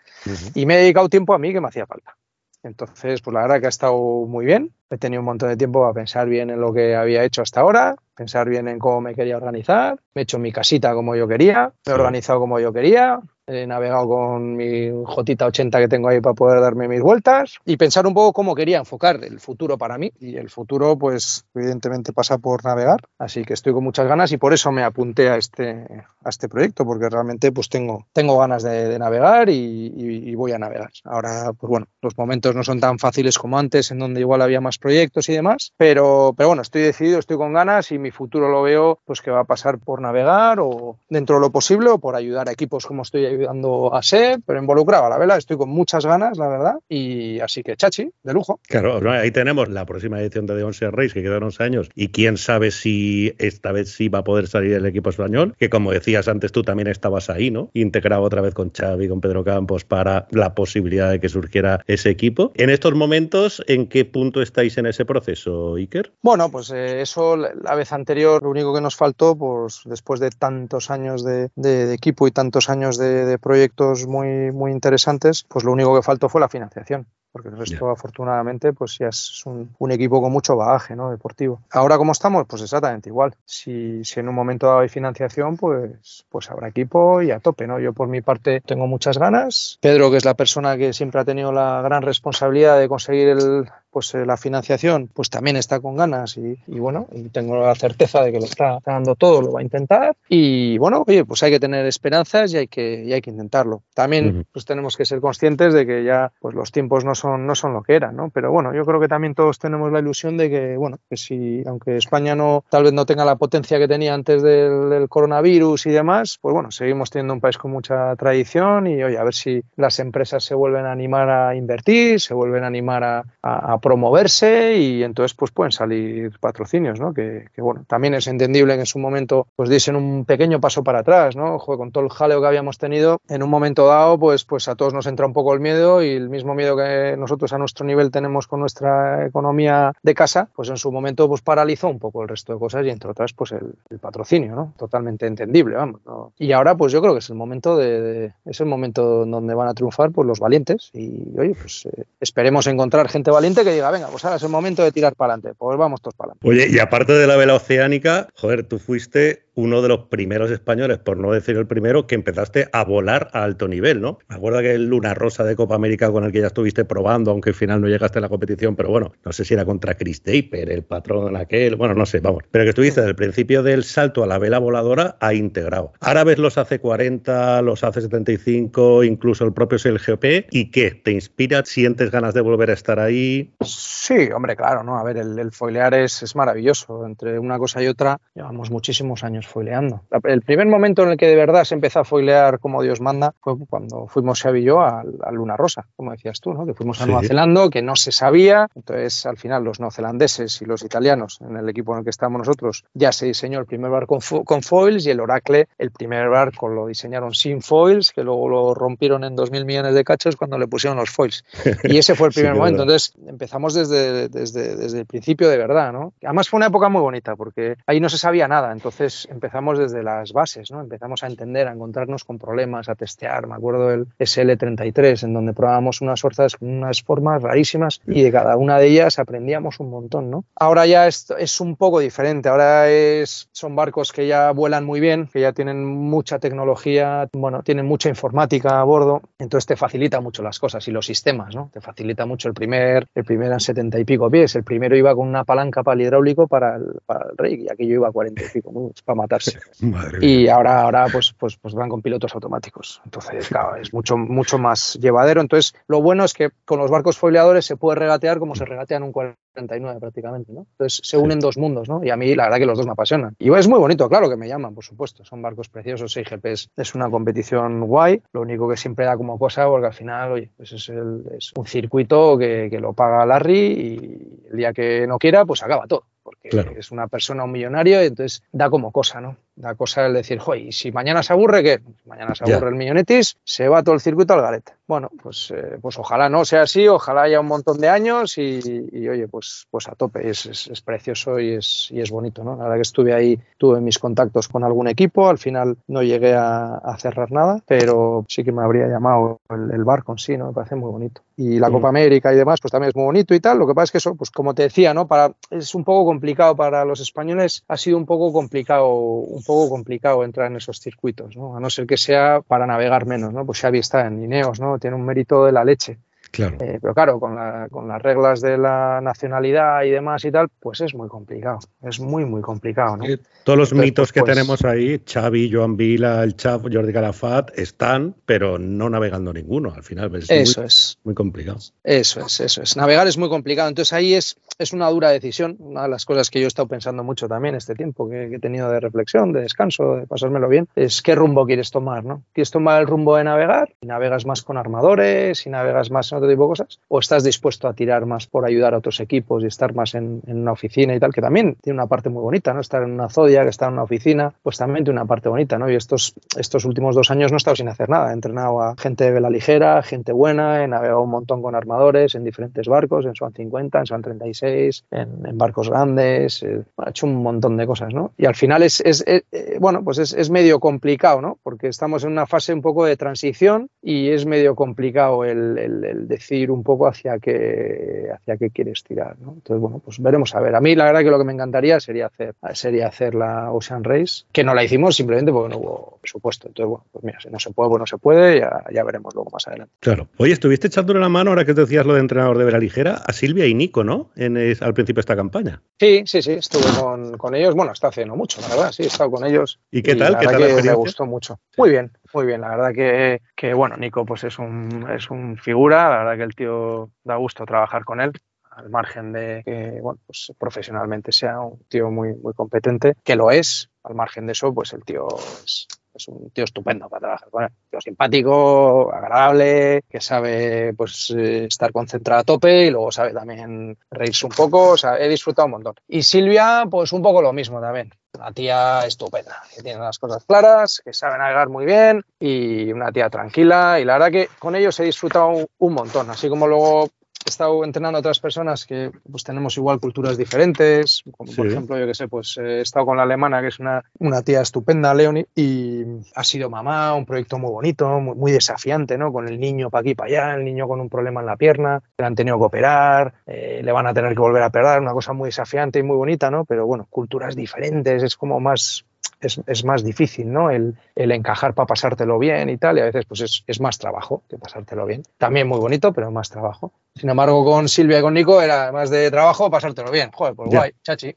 [0.56, 2.18] y me he dedicado tiempo a mí que me hacía falta.
[2.64, 3.98] Entonces, pues la verdad que ha estado
[4.28, 4.74] muy bien.
[4.90, 7.62] He tenido un montón de tiempo para pensar bien en lo que había hecho hasta
[7.62, 10.00] ahora, pensar bien en cómo me quería organizar.
[10.14, 13.20] Me he hecho mi casita como yo quería, me he organizado como yo quería,
[13.52, 18.08] he navegado con mi J80 que tengo ahí para poder darme mis vueltas y pensar
[18.08, 20.12] un poco cómo quería enfocar el futuro para mí.
[20.20, 24.38] Y el futuro, pues evidentemente pasa por navegar, así que estoy con muchas ganas y
[24.38, 25.86] por eso me apunté a este,
[26.24, 30.92] a este proyecto, porque realmente pues tengo, tengo ganas de, navegar y, voy a navegar.
[31.04, 34.62] Ahora, pues bueno, los momentos no son tan fáciles como antes, en donde igual había
[34.62, 38.50] más proyectos y demás, pero, pero bueno, estoy decidido, estoy con ganas y mi futuro
[38.50, 42.00] lo veo pues que va a pasar por navegar o dentro de lo posible o
[42.00, 45.58] por ayudar a equipos como estoy ayudando a ser, pero involucrado a la vela, estoy
[45.58, 48.60] con muchas ganas, la verdad, y así que chachi, de lujo.
[48.68, 52.38] Claro, ahí tenemos la próxima edición de Once Race, que quedan 11 años, y quién
[52.38, 56.28] sabe si esta vez sí va a poder salir el equipo español, que como decías
[56.28, 57.70] antes tú también estabas ahí, ¿no?
[57.74, 62.10] Integrado otra vez con Xavi, con Pedro Campos, para la posibilidad de que surgiera ese
[62.10, 62.52] equipo.
[62.56, 66.14] En estos momentos, ¿en qué punto estáis en ese proceso, Iker?
[66.22, 70.30] Bueno, pues eh, eso la vez anterior, lo único que nos faltó, pues después de
[70.30, 71.50] tantos años de,
[71.94, 76.30] equipo y tantos años de, de proyectos muy, muy interesantes, pues lo único que faltó
[76.30, 80.96] fue la financiación porque el resto afortunadamente pues ya es un, equipo con mucho bagaje
[80.96, 81.12] ¿no?
[81.12, 81.62] deportivo.
[81.72, 83.36] Ahora como estamos, pues exactamente igual.
[83.46, 87.68] Si, si en un momento dado hay financiación, pues, pues habrá equipo y a tope.
[87.68, 87.80] ¿no?
[87.80, 89.78] Yo por mi parte tengo muchas ganas.
[89.82, 93.70] Pedro, que es la persona que siempre ha tenido la gran responsabilidad de conseguir el,
[93.92, 98.32] pues la financiación pues también está con ganas y, bueno, y tengo la certeza de
[98.32, 101.60] que lo está, dando todo, lo va a intentar y bueno, oye, pues hay que
[101.60, 103.84] tener esperanzas y hay que, y hay que intentarlo.
[103.94, 107.56] También pues tenemos que ser conscientes de que ya pues los tiempos no son, no
[107.56, 108.30] son lo que eran, ¿no?
[108.30, 111.64] Pero bueno, yo creo que también todos tenemos la ilusión de que, bueno, que si,
[111.66, 115.92] aunque España no, tal vez no tenga la potencia que tenía antes del, coronavirus y
[115.92, 119.64] demás, pues bueno, seguimos teniendo un país con mucha tradición y oye, a ver si
[119.76, 124.78] las empresas se vuelven a animar a invertir, se vuelven a animar a, a, promoverse
[124.78, 127.14] y entonces pues pueden salir patrocinios, ¿no?
[127.14, 131.00] Que, bueno, también es entendible que en su momento pues diesen un pequeño paso para
[131.00, 131.58] atrás, ¿no?
[131.60, 134.94] con todo el jaleo que habíamos tenido, en un momento dado pues, pues a todos
[134.94, 138.12] nos entra un poco el miedo y el mismo miedo que nosotros a nuestro nivel
[138.12, 142.30] tenemos con nuestra economía de casa, pues en su momento pues paralizó un poco el
[142.30, 144.74] resto de cosas y entre otras pues el, patrocinio, ¿no?
[144.78, 146.02] Totalmente entendible, vamos.
[146.38, 149.68] Y ahora pues yo creo que es el momento de, es el momento donde van
[149.68, 153.92] a triunfar pues los valientes y oye pues eh, esperemos encontrar gente valiente que diga
[153.92, 156.48] venga pues ahora es el momento de tirar para adelante, pues vamos todos para adelante.
[156.48, 161.00] Oye y aparte de la vela oceánica, joder, tú fuiste uno de los primeros españoles,
[161.00, 164.20] por no decir el primero, que empezaste a volar a alto nivel, ¿no?
[164.30, 167.32] Me acuerdo que el Luna Rosa de Copa América con el que ya estuviste probando,
[167.32, 169.96] aunque al final no llegaste a la competición, pero bueno, no sé si era contra
[169.96, 172.44] Chris Draper, el patrón aquel, bueno, no sé, vamos.
[172.50, 175.94] Pero que estuviste desde el principio del salto a la vela voladora ha integrado.
[176.00, 180.92] Ahora ves los AC40, los AC75, incluso el propio SLGP, ¿y qué?
[180.92, 181.64] ¿Te inspira?
[181.66, 183.54] ¿Sientes ganas de volver a estar ahí?
[183.62, 184.98] Sí, hombre, claro, ¿no?
[184.98, 187.06] A ver, el, el foilear es maravilloso.
[187.06, 190.02] Entre una cosa y otra, llevamos muchísimos años foileando.
[190.24, 193.34] El primer momento en el que de verdad se empezó a foilear como Dios manda
[193.42, 196.66] fue cuando fuimos Xavi y yo a, Luna Rosa, como decías tú, ¿no?
[196.66, 198.68] que fuimos a Nueva Zelanda, que no se sabía.
[198.76, 202.40] Entonces, al final, los neozelandeses y los italianos, en el equipo en el que estábamos
[202.40, 206.30] nosotros, ya se diseñó el primer bar con, con foils y el Oracle, el primer
[206.30, 210.58] barco lo diseñaron sin foils, que luego lo rompieron en 2.000 millones de cachos cuando
[210.58, 211.44] le pusieron los foils.
[211.84, 212.84] Y ese fue el primer momento.
[212.84, 215.92] Entonces, empezamos desde, desde, desde el principio de verdad.
[215.92, 216.14] ¿no?
[216.24, 218.72] Además, fue una época muy bonita porque ahí no se sabía nada.
[218.72, 220.82] Entonces, empezamos desde las bases, ¿no?
[220.82, 223.48] Empezamos a entender, a encontrarnos con problemas, a testear.
[223.48, 228.58] Me acuerdo del SL33, en donde probábamos unas fuerzas unas formas rarísimas y de cada
[228.58, 230.46] una de ellas aprendíamos un montón, ¿no?
[230.56, 232.50] Ahora ya es, es un poco diferente.
[232.50, 237.64] Ahora es, son barcos que ya vuelan muy bien, que ya tienen mucha tecnología, bueno,
[237.64, 241.70] tienen mucha informática a bordo, entonces te facilita mucho las cosas y los sistemas, ¿no?
[241.74, 245.16] Te facilita mucho el primer, el primer eran 70 y pico pies, el primero iba
[245.16, 248.08] con una palanca para el hidráulico para el, para el rey y aquí yo iba
[248.08, 249.60] a 40 y pico, para matarse
[250.22, 253.02] y ahora, ahora pues, pues, pues van con pilotos automáticos.
[253.06, 255.42] Entonces, claro, es mucho, mucho más llevadero.
[255.42, 258.98] Entonces, lo bueno es que con los barcos foileadores se puede regatear como se regatea
[258.98, 260.66] en un 49 prácticamente, ¿no?
[260.72, 262.04] Entonces se unen dos mundos, ¿no?
[262.04, 263.36] Y a mí la verdad que los dos me apasionan.
[263.40, 265.24] Y es muy bonito, claro que me llaman, por supuesto.
[265.24, 268.22] Son barcos preciosos, 6GP es, una competición guay.
[268.34, 271.66] Lo único que siempre da como cosa, porque al final, oye, pues es, es un
[271.66, 276.06] circuito que, que lo paga Larry y el día que no quiera, pues acaba todo
[276.24, 279.38] porque es una persona, un millonario, y entonces da como cosa, ¿no?
[279.56, 281.80] Da cosa el decir, joder, y si mañana se aburre, ¿qué?
[282.06, 284.74] Mañana se aburre el millonetis, se va todo el circuito al garete.
[284.88, 288.60] Bueno, pues, eh, pues ojalá no sea así, ojalá haya un montón de años y,
[289.08, 292.58] oye, pues, pues a tope, es, es, precioso y es, y es bonito, ¿no?
[292.58, 296.34] La verdad que estuve ahí, tuve mis contactos con algún equipo, al final no llegué
[296.34, 300.48] a, cerrar nada, pero sí que me habría llamado el, barco en sí, ¿no?
[300.48, 301.22] Me parece muy bonito.
[301.38, 301.72] Y la mm.
[301.72, 303.92] Copa América y demás, pues también es muy bonito y tal, lo que pasa es
[303.92, 305.08] que eso, pues como te decía, ¿no?
[305.08, 309.70] Para, es un poco complicado para los españoles, ha sido un poco complicado, un poco
[309.70, 311.56] complicado entrar en esos circuitos, ¿no?
[311.56, 313.46] A no ser que sea para navegar menos, ¿no?
[313.46, 314.80] Pues Xavi está en Ineos, ¿no?
[314.80, 315.98] tiene un mérito de la leche.
[316.32, 316.58] Claro.
[316.62, 320.48] Eh, pero claro, con, la, con, las reglas de la nacionalidad y demás y tal,
[320.60, 321.60] pues es muy complicado.
[321.84, 322.98] Es muy, muy complicado.
[322.98, 323.06] ¿no?
[323.44, 328.16] Todos los mitos que pues, tenemos ahí, Xavi, Joan Vila, el Chav, Jordi Calafat, están,
[328.26, 329.74] pero no navegando ninguno.
[329.76, 331.00] Al final es eso muy, es.
[331.04, 331.60] muy complicado.
[331.84, 332.78] Eso es, eso es.
[332.78, 333.68] Navegar es muy complicado.
[333.68, 335.58] Entonces ahí es, es una dura decisión.
[335.60, 338.36] Una de las cosas que yo he estado pensando mucho también este tiempo que, que
[338.38, 342.06] he tenido de reflexión, de descanso, de pasármelo bien, es qué rumbo quieres tomar.
[342.06, 342.24] ¿no?
[342.34, 343.74] ¿Quieres tomar el rumbo de navegar?
[343.82, 347.68] Y navegas más con armadores, y navegas más en tipo de cosas, o estás dispuesto
[347.68, 351.00] a tirar más por ayudar a otros equipos y estar más en, una oficina y
[351.00, 352.62] tal, que también tiene una parte muy bonita, ¿no?
[352.62, 355.58] Estar en una Zodia, que está en una oficina, pues también tiene una parte bonita,
[355.58, 355.70] ¿no?
[355.70, 358.76] Y estos, estos últimos dos años no he estado sin hacer nada, he entrenado a
[358.78, 363.06] gente de vela ligera, gente buena, he navegado un montón con armadores en diferentes barcos,
[363.06, 367.58] en Swan 50, en Swan 36, Race, en, barcos grandes, eh, ha hecho un montón
[367.58, 368.12] de cosas, ¿no?
[368.18, 369.24] Y al final es, es, eh,
[369.60, 371.38] bueno, pues es, medio complicado, ¿no?
[371.44, 376.52] Porque estamos en una fase un poco de transición y es medio complicado el, decir
[376.52, 379.34] un poco hacia qué, hacia qué quieres tirar, ¿no?
[379.34, 380.56] Entonces, bueno, pues veremos a ver.
[380.56, 383.84] A mí la verdad que lo que me encantaría sería hacer, sería hacer la Ocean
[383.84, 386.48] Race, que no la hicimos simplemente porque no hubo presupuesto.
[386.48, 389.14] Entonces, bueno, pues mira, si no se puede, pues no se puede, ya, ya veremos
[389.16, 389.74] luego más adelante.
[389.80, 390.08] Claro.
[390.18, 393.02] Oye, estuviste echándole la mano, ahora que te decías lo de entrenador de vera ligera,
[393.06, 394.12] a Silvia y Nico, ¿no?
[394.16, 395.62] En, al principio de esta campaña.
[395.80, 398.88] Sí, sí, sí, estuve con, con, ellos, bueno, está haciendo mucho, la verdad, sí, he
[398.88, 399.60] estado con ellos.
[399.72, 400.18] ¿Y qué tal?
[400.20, 401.40] ¿Qué tal me gustó mucho.
[401.58, 405.38] Muy bien, muy bien, la verdad que, que, bueno, Nico pues es un, es un
[405.38, 408.12] figura, la verdad que el tío da gusto trabajar con él
[408.52, 413.32] al margen de que bueno, pues profesionalmente sea un tío muy, muy competente, que lo
[413.32, 415.08] es, al margen de eso, pues el tío
[415.44, 415.68] es,
[416.08, 417.50] un tío estupendo para trabajar con él.
[417.70, 423.78] Tío simpático, agradable, que sabe pues eh, estar concentrado a tope y luego sabe también
[423.90, 424.70] reírse un poco.
[424.70, 425.76] O sea, he disfrutado un montón.
[425.88, 427.92] Y Silvia, pues un poco lo mismo también.
[428.22, 432.92] Una tía estupenda, que tiene las cosas claras, que sabe navegar muy bien y una
[432.92, 433.80] tía tranquila.
[433.80, 436.08] Y la verdad que con ellos he disfrutado un montón.
[436.12, 436.88] Así como luego
[437.32, 441.88] estado entrenando a otras personas que pues tenemos igual culturas diferentes, como por ejemplo, yo
[441.88, 445.28] que sé, pues he estado con la alemana, que es una, una tía estupenda, Leonie,
[445.36, 445.84] y
[446.16, 449.12] ha sido mamá, un proyecto muy bonito, muy, desafiante, ¿no?
[449.12, 451.82] Con el niño para aquí, para allá, el niño con un problema en la pierna,
[451.98, 454.94] le han tenido que operar, eh, le van a tener que volver a operar, una
[454.94, 456.46] cosa muy desafiante y muy bonita, ¿no?
[456.46, 458.86] Pero bueno, culturas diferentes, es como más
[459.22, 460.50] es, más difícil, ¿no?
[460.50, 464.38] El, encajar para pasártelo bien y tal, y a veces pues es, más trabajo que
[464.38, 465.04] pasártelo bien.
[465.18, 466.74] También muy bonito, pero más trabajo.
[466.96, 470.12] Sin embargo, con Silvia y con Nico era más de trabajo pasártelo bien.
[470.12, 471.16] Joder, pues guay, chachi.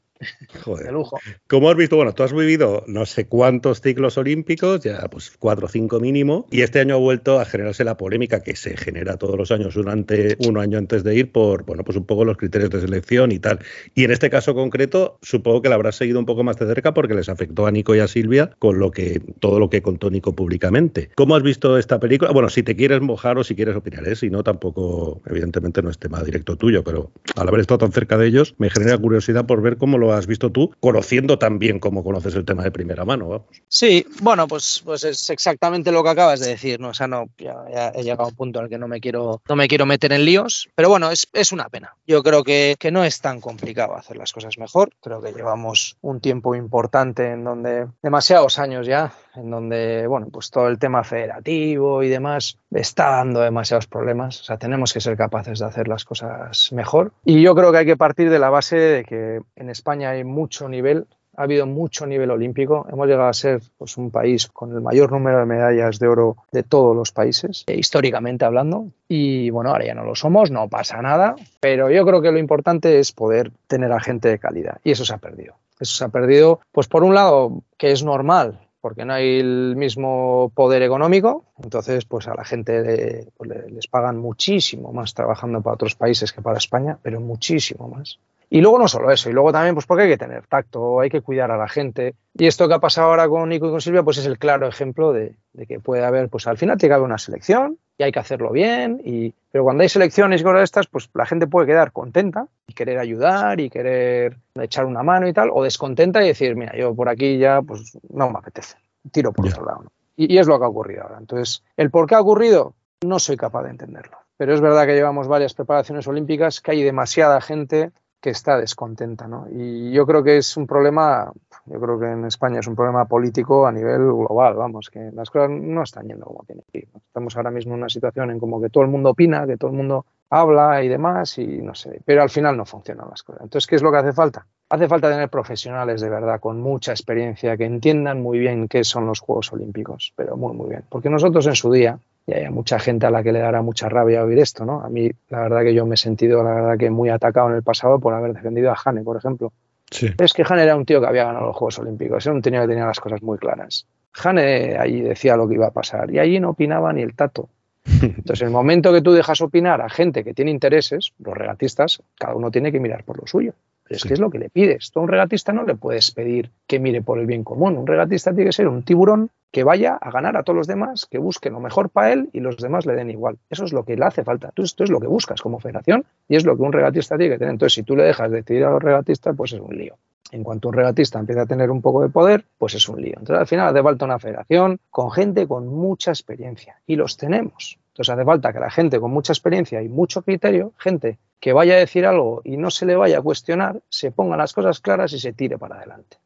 [0.63, 0.87] Joder.
[0.87, 1.17] De lujo.
[1.47, 5.67] Como has visto, bueno, tú has vivido no sé cuántos ciclos olímpicos, ya pues cuatro
[5.67, 9.17] o cinco mínimo, y este año ha vuelto a generarse la polémica que se genera
[9.17, 12.37] todos los años, durante un año antes de ir, por, bueno, pues un poco los
[12.37, 13.59] criterios de selección y tal.
[13.93, 16.93] Y en este caso concreto, supongo que la habrás seguido un poco más de cerca
[16.93, 20.09] porque les afectó a Nico y a Silvia con lo que, todo lo que contó
[20.09, 21.09] Nico públicamente.
[21.15, 22.31] ¿Cómo has visto esta película?
[22.31, 24.15] Bueno, si te quieres mojar o si quieres opinar, ¿eh?
[24.15, 28.17] si no, tampoco, evidentemente no es tema directo tuyo, pero al haber estado tan cerca
[28.17, 31.79] de ellos, me genera curiosidad por ver cómo lo has visto tú, conociendo tan bien
[31.79, 33.27] como conoces el tema de primera mano.
[33.27, 33.47] Vamos.
[33.67, 36.89] Sí, bueno, pues, pues es exactamente lo que acabas de decir, ¿no?
[36.89, 39.55] O sea, no, ya, he llegado a un punto el que no me quiero, no
[39.55, 41.95] me quiero meter en líos, pero bueno, es, es una pena.
[42.07, 44.91] Yo creo que, que no es tan complicado hacer las cosas mejor.
[45.01, 50.49] Creo que llevamos un tiempo importante en donde, demasiados años ya, en donde, bueno, pues
[50.49, 54.41] todo el tema federativo y demás está dando demasiados problemas.
[54.41, 57.13] O sea, tenemos que ser capaces de hacer las cosas mejor.
[57.23, 60.23] Y yo creo que hay que partir de la base de que en España hay
[60.23, 61.05] mucho nivel,
[61.37, 62.85] ha habido mucho nivel olímpico.
[62.91, 66.37] Hemos llegado a ser pues, un país con el mayor número de medallas de oro
[66.51, 68.87] de todos los países, eh, históricamente hablando.
[69.07, 71.35] Y bueno, ahora ya no lo somos, no pasa nada.
[71.59, 74.79] Pero yo creo que lo importante es poder tener a gente de calidad.
[74.83, 75.55] Y eso se ha perdido.
[75.79, 79.75] Eso se ha perdido, pues por un lado, que es normal porque no hay el
[79.75, 85.73] mismo poder económico, entonces pues a la gente pues, les pagan muchísimo más trabajando para
[85.73, 88.19] otros países que para España, pero muchísimo más.
[88.49, 91.09] Y luego no solo eso, y luego también pues porque hay que tener tacto, hay
[91.09, 92.15] que cuidar a la gente.
[92.33, 94.67] Y esto que ha pasado ahora con Nico y con Silvia pues es el claro
[94.67, 98.03] ejemplo de, de que puede haber, pues al final tiene que haber una selección, y
[98.03, 99.01] hay que hacerlo bien.
[99.03, 102.99] Y, pero cuando hay selecciones de estas, pues la gente puede quedar contenta y querer
[102.99, 107.09] ayudar y querer echar una mano y tal, o descontenta y decir, mira, yo por
[107.09, 108.75] aquí ya pues no me apetece,
[109.11, 109.85] tiro por otro lado.
[110.17, 111.17] Y, y, es lo que ha ocurrido ahora.
[111.19, 112.73] Entonces, el por qué ha ocurrido,
[113.05, 114.17] no soy capaz de entenderlo.
[114.37, 117.91] Pero es verdad que llevamos varias preparaciones olímpicas, que hay demasiada gente
[118.25, 119.27] que está descontenta.
[119.27, 119.45] ¿no?
[119.51, 121.31] Y yo creo que es un problema,
[121.67, 125.29] yo creo que en España es un problema político a nivel global, vamos, que las
[125.29, 126.87] cosas no están yendo como tienen que ir.
[126.95, 129.69] Estamos ahora mismo en una situación en como que todo el mundo opina, que todo
[129.69, 133.43] el mundo habla y demás, y no sé, pero al final no funcionan las cosas.
[133.43, 134.47] Entonces, ¿qué es lo que hace falta?
[134.69, 139.05] Hace falta tener profesionales de verdad, con mucha experiencia, que entiendan muy bien qué son
[139.05, 140.83] los Juegos Olímpicos, pero muy, muy bien.
[140.89, 143.87] Porque nosotros en su día, y hay mucha gente a la que le dará mucha
[143.87, 144.81] rabia oír esto, ¿no?
[144.81, 147.55] A mí, la verdad que yo me he sentido, la verdad que muy atacado en
[147.55, 149.53] el pasado por haber defendido a Jane, por ejemplo.
[149.91, 150.09] Sí.
[150.17, 152.59] Es que Jane era un tío que había ganado los Juegos Olímpicos, era un tío
[152.59, 153.85] que tenía las cosas muy claras.
[154.11, 157.49] Jane allí decía lo que iba a pasar y allí no opinaba ni el tato.
[158.01, 162.01] Entonces, en el momento que tú dejas opinar a gente que tiene intereses, los regatistas,
[162.17, 163.53] cada uno tiene que mirar por lo suyo.
[163.87, 164.91] Pero es que es lo que le pides.
[164.91, 167.77] Tú a un regatista no le puedes pedir que mire por el bien común.
[167.77, 171.05] Un regatista tiene que ser un tiburón que vaya a ganar a todos los demás,
[171.05, 173.37] que busque lo mejor para él y los demás le den igual.
[173.49, 174.51] Eso es lo que le hace falta.
[174.53, 177.35] Tú, esto es lo que buscas como federación y es lo que un regatista tiene
[177.35, 177.53] que tener.
[177.53, 179.97] Entonces, si tú le dejas decidir a los regatistas, pues es un lío.
[180.31, 183.13] En cuanto un regatista empieza a tener un poco de poder, pues es un lío.
[183.17, 187.77] Entonces, al final hace falta una federación con gente con mucha experiencia y los tenemos.
[187.95, 191.75] Entonces, hace falta que la gente con mucha experiencia y mucho criterio, gente que vaya
[191.75, 195.13] a decir algo y no se le vaya a cuestionar, se pongan las cosas claras
[195.13, 196.17] y se tire para adelante.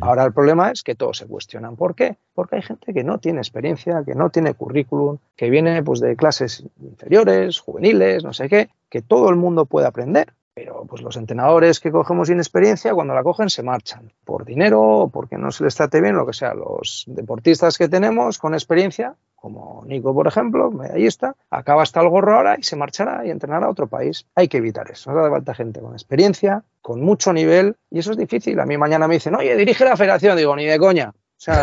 [0.00, 1.76] Ahora el problema es que todos se cuestionan.
[1.76, 2.16] ¿Por qué?
[2.34, 6.16] Porque hay gente que no tiene experiencia, que no tiene currículum, que viene pues, de
[6.16, 10.32] clases inferiores, juveniles, no sé qué, que todo el mundo puede aprender.
[10.54, 14.10] Pero pues los entrenadores que cogemos sin experiencia, cuando la cogen, se marchan.
[14.24, 16.54] Por dinero o porque no se les trate bien, lo que sea.
[16.54, 22.08] Los deportistas que tenemos con experiencia, como Nico, por ejemplo, ahí está, acaba hasta el
[22.08, 24.24] gorro ahora y se marchará y entrenará a otro país.
[24.34, 25.12] Hay que evitar eso.
[25.12, 28.58] Nos hace falta gente con experiencia, con mucho nivel, y eso es difícil.
[28.58, 30.38] A mí mañana me dicen, oye, dirige la federación.
[30.38, 31.10] Digo, ni de coña.
[31.10, 31.60] O sea,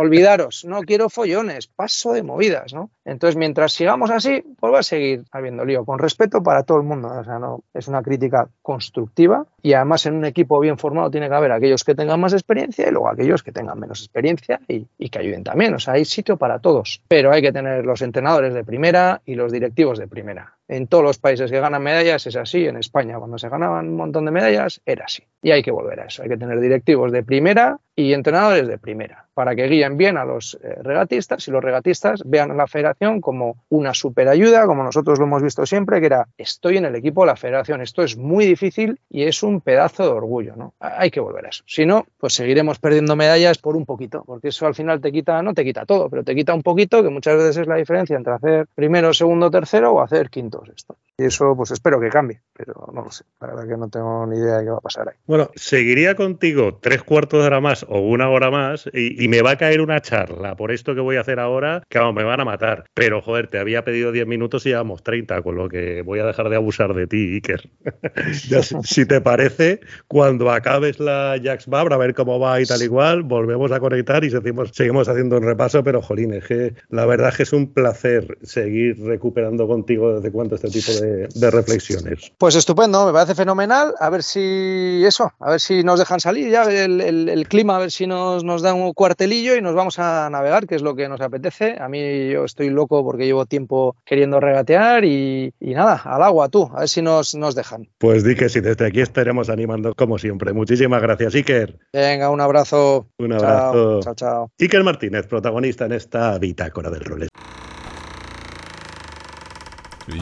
[0.00, 2.90] olvidaros, no quiero follones, paso de movidas, ¿no?
[3.06, 6.84] Entonces, mientras sigamos así, pues va a seguir habiendo lío, con respeto para todo el
[6.84, 7.08] mundo.
[7.08, 11.28] O sea, no, es una crítica constructiva y además en un equipo bien formado tiene
[11.28, 14.88] que haber aquellos que tengan más experiencia y luego aquellos que tengan menos experiencia y,
[14.98, 15.72] y que ayuden también.
[15.74, 19.36] O sea, hay sitio para todos, pero hay que tener los entrenadores de primera y
[19.36, 20.56] los directivos de primera.
[20.66, 22.66] En todos los países que ganan medallas es así.
[22.66, 25.22] En España, cuando se ganaban un montón de medallas, era así.
[25.42, 26.24] Y hay que volver a eso.
[26.24, 30.24] Hay que tener directivos de primera y entrenadores de primera para que guíen bien a
[30.24, 35.18] los eh, regatistas y los regatistas vean a la federación como una superayuda, como nosotros
[35.18, 37.82] lo hemos visto siempre, que era estoy en el equipo de la federación.
[37.82, 40.56] Esto es muy difícil y es un pedazo de orgullo.
[40.56, 40.72] ¿no?
[40.80, 41.64] Hay que volver a eso.
[41.66, 45.42] Si no, pues seguiremos perdiendo medallas por un poquito, porque eso al final te quita,
[45.42, 48.16] no te quita todo, pero te quita un poquito, que muchas veces es la diferencia
[48.16, 50.96] entre hacer primero, segundo, tercero o hacer quinto, sexto.
[51.18, 53.24] Y eso, pues espero que cambie, pero no lo sé.
[53.40, 55.14] La verdad que no tengo ni idea de qué va a pasar ahí.
[55.26, 59.52] Bueno, seguiría contigo tres cuartos de hora más o una hora más y me va
[59.52, 62.40] a caer una charla por esto que voy a hacer ahora, que vamos, me van
[62.40, 62.84] a matar.
[62.94, 66.26] Pero, joder, te había pedido 10 minutos y llevamos 30, con lo que voy a
[66.26, 67.68] dejar de abusar de ti, Iker.
[68.48, 72.82] ya, si, te parece, cuando acabes la Jax Babra, a ver cómo va y tal
[72.82, 77.06] igual, volvemos a conectar y seguimos, seguimos haciendo un repaso, pero, jolín, es que la
[77.06, 81.50] verdad es que es un placer seguir recuperando contigo desde cuánto este tipo de de,
[81.50, 82.32] reflexiones.
[82.38, 83.94] Pues estupendo, me parece fenomenal.
[83.98, 87.76] A ver si eso, a ver si nos dejan salir ya el, el, el, clima,
[87.76, 88.82] a ver si nos, nos da un
[89.16, 91.76] cuartelillo y nos vamos a navegar, que es lo que nos apetece.
[91.80, 96.50] A mí yo estoy loco porque llevo tiempo queriendo regatear y, y nada, al agua
[96.50, 97.88] tú, a ver si nos, nos dejan.
[97.96, 100.52] Pues di que sí, desde aquí estaremos animando como siempre.
[100.52, 101.78] Muchísimas gracias, Iker.
[101.94, 103.06] Venga, un abrazo.
[103.18, 104.00] Un abrazo.
[104.00, 104.14] Chao, chao.
[104.14, 104.50] chao.
[104.60, 107.28] Iker Martínez, protagonista en esta bitácora del roles.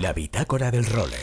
[0.00, 1.16] La bitácora del role.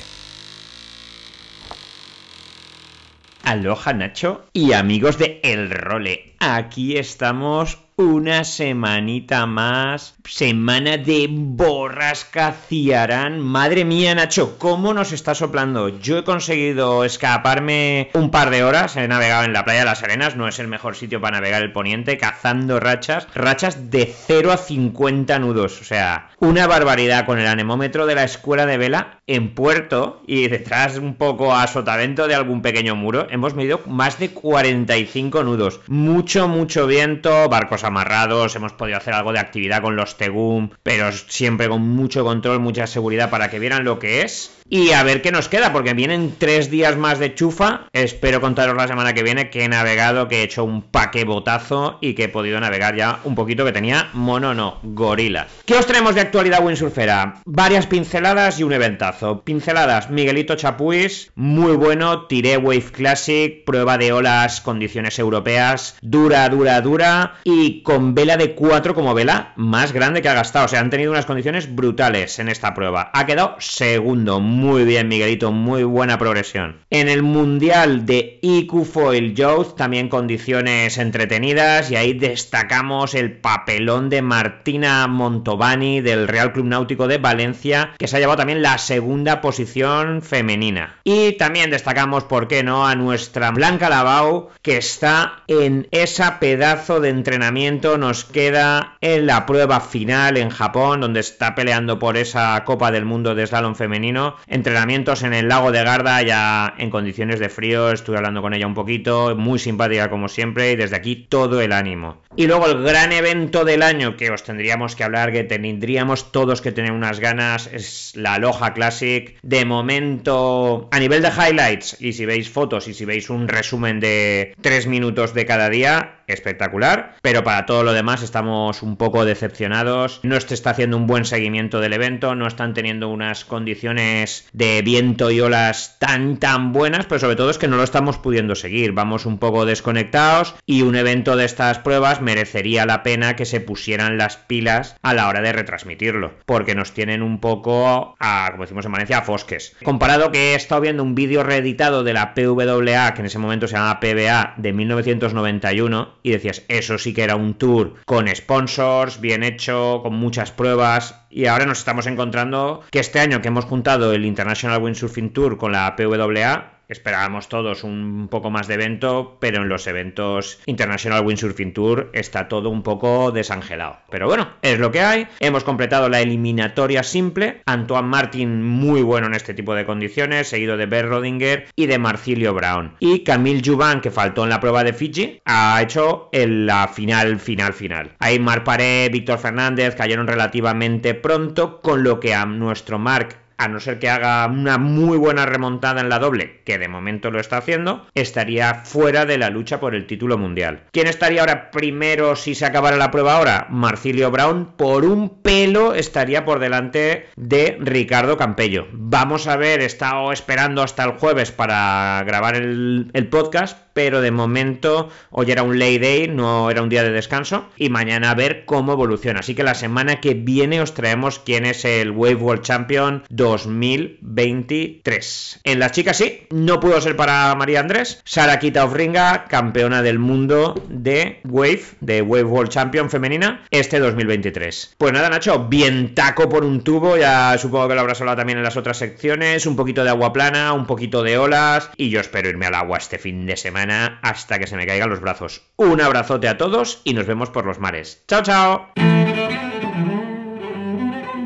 [3.44, 6.31] Aloha Nacho y amigos de El Role.
[6.44, 10.16] Aquí estamos una semanita más.
[10.28, 13.40] Semana de borrasca Ciarán.
[13.40, 15.90] Madre mía, Nacho, ¿cómo nos está soplando?
[16.00, 18.96] Yo he conseguido escaparme un par de horas.
[18.96, 20.36] He navegado en la playa de las Arenas.
[20.36, 22.18] No es el mejor sitio para navegar el poniente.
[22.18, 23.28] Cazando rachas.
[23.36, 25.82] Rachas de 0 a 50 nudos.
[25.82, 30.48] O sea, una barbaridad con el anemómetro de la escuela de vela en puerto y
[30.48, 33.28] detrás un poco a sotavento de algún pequeño muro.
[33.30, 35.82] Hemos medido más de 45 nudos.
[35.88, 37.50] Mucho, mucho viento.
[37.50, 42.24] Barcos amarrados, hemos podido hacer algo de actividad con los Tegum, pero siempre con mucho
[42.24, 44.61] control, mucha seguridad para que vieran lo que es.
[44.74, 47.88] Y a ver qué nos queda, porque vienen tres días más de chufa.
[47.92, 52.14] Espero contaros la semana que viene que he navegado, que he hecho un paquebotazo y
[52.14, 55.48] que he podido navegar ya un poquito que tenía mono, no, gorila.
[55.66, 57.42] ¿Qué os traemos de actualidad windsurfera?
[57.44, 59.42] Varias pinceladas y un eventazo.
[59.42, 66.80] Pinceladas, Miguelito Chapuis, muy bueno, tiré Wave Classic, prueba de olas, condiciones europeas, dura, dura,
[66.80, 70.64] dura y con vela de 4 como vela más grande que ha gastado.
[70.64, 73.12] O sea, han tenido unas condiciones brutales en esta prueba.
[73.14, 74.40] Ha quedado segundo.
[74.62, 75.52] Muy bien, Miguelito.
[75.52, 76.76] Muy buena progresión.
[76.92, 81.90] En el Mundial de IQ Foil Youth, también condiciones entretenidas.
[81.90, 88.08] Y ahí destacamos el papelón de Martina Montovani del Real Club Náutico de Valencia, que
[88.08, 90.96] se ha llevado también la segunda posición femenina.
[91.04, 97.00] Y también destacamos, ¿por qué no?, a nuestra Blanca Lavau, que está en esa pedazo
[97.00, 102.64] de entrenamiento nos queda en la prueba final en Japón, donde está peleando por esa
[102.64, 104.36] Copa del Mundo de Slalom femenino.
[104.52, 107.90] Entrenamientos en el lago de Garda, ya en condiciones de frío.
[107.90, 111.72] Estuve hablando con ella un poquito, muy simpática como siempre, y desde aquí todo el
[111.72, 112.22] ánimo.
[112.36, 116.60] Y luego el gran evento del año que os tendríamos que hablar, que tendríamos todos
[116.60, 119.40] que tener unas ganas, es la Aloha Classic.
[119.42, 124.02] De momento, a nivel de highlights, y si veis fotos y si veis un resumen
[124.02, 129.26] de tres minutos de cada día, espectacular, pero para todo lo demás estamos un poco
[129.26, 130.20] decepcionados.
[130.24, 134.82] No se está haciendo un buen seguimiento del evento, no están teniendo unas condiciones de
[134.82, 138.56] viento y olas tan tan buenas, pero sobre todo es que no lo estamos pudiendo
[138.56, 138.92] seguir.
[138.92, 143.62] Vamos un poco desconectados y un evento de estas pruebas merecería la pena que se
[143.62, 148.64] pusieran las pilas a la hora de retransmitirlo, porque nos tienen un poco a, como
[148.64, 149.76] decimos en Valencia, a fosques.
[149.84, 153.68] Comparado que he estado viendo un vídeo reeditado de la PWA, que en ese momento
[153.68, 159.20] se llama PBA, de 1991, y decías, eso sí que era un tour con sponsors,
[159.22, 163.66] bien hecho, con muchas pruebas, y ahora nos estamos encontrando que este año que hemos
[163.66, 169.38] juntado el International Windsurfing Tour con la PWA, Esperábamos todos un poco más de evento,
[169.40, 174.00] pero en los eventos International Windsurfing Tour está todo un poco desangelado.
[174.10, 175.28] Pero bueno, es lo que hay.
[175.40, 177.62] Hemos completado la eliminatoria simple.
[177.66, 181.98] Antoine Martin muy bueno en este tipo de condiciones, seguido de Bert Rodinger y de
[181.98, 182.96] Marcilio Brown.
[183.00, 187.72] Y Camille Juvan, que faltó en la prueba de Fiji, ha hecho la final, final,
[187.72, 188.12] final.
[188.20, 193.68] Ahí Marc Paré, Víctor Fernández cayeron relativamente pronto, con lo que a nuestro Marc a
[193.68, 197.40] no ser que haga una muy buena remontada en la doble, que de momento lo
[197.40, 200.86] está haciendo, estaría fuera de la lucha por el título mundial.
[200.92, 203.68] ¿Quién estaría ahora primero si se acabara la prueba ahora?
[203.70, 208.88] Marcilio Brown, por un pelo estaría por delante de Ricardo Campello.
[208.94, 214.22] Vamos a ver, he estado esperando hasta el jueves para grabar el, el podcast, pero
[214.22, 218.32] de momento hoy era un lay day, no era un día de descanso, y mañana
[218.32, 219.40] a ver cómo evoluciona.
[219.42, 225.62] Así que la semana que viene os traemos quién es el Wave World Champion 2023.
[225.64, 228.22] En las chicas sí, no pudo ser para María Andrés.
[228.26, 234.96] Sara Kita Ofringa, campeona del mundo de Wave, de Wave World Champion femenina, este 2023.
[234.98, 238.58] Pues nada, Nacho, bien taco por un tubo, ya supongo que lo habrás hablado también
[238.58, 242.20] en las otras secciones, un poquito de agua plana, un poquito de olas, y yo
[242.20, 245.64] espero irme al agua este fin de semana hasta que se me caigan los brazos.
[245.78, 248.24] Un abrazote a todos y nos vemos por los mares.
[248.28, 249.71] ¡Chao, chao!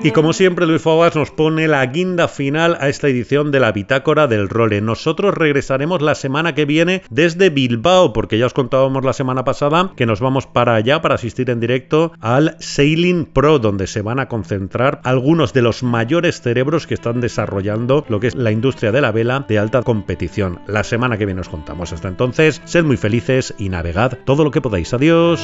[0.06, 3.72] Y como siempre, Luis Fogas nos pone la guinda final a esta edición de la
[3.72, 4.80] Bitácora del Role.
[4.80, 9.94] Nosotros regresaremos la semana que viene desde Bilbao, porque ya os contábamos la semana pasada
[9.98, 14.20] que nos vamos para allá para asistir en directo al Sailing Pro, donde se van
[14.20, 18.92] a concentrar algunos de los mayores cerebros que están desarrollando lo que es la industria
[18.92, 20.60] de la vela de alta competición.
[20.68, 21.94] La semana que viene os contamos.
[21.94, 24.94] Hasta entonces, sed muy felices y navegad todo lo que podáis.
[24.94, 25.44] Adiós.